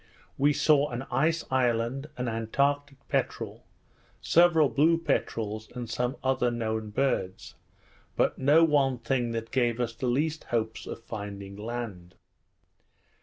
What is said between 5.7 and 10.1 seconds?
and some other known birds; but no one thing that gave us the